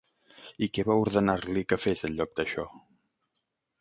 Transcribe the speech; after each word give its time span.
I 0.67 0.69
què 0.77 0.85
va 0.87 0.95
ordenar-li 1.01 1.63
que 1.73 1.79
fes 1.85 2.05
en 2.09 2.17
lloc 2.21 2.33
d'això? 2.41 2.67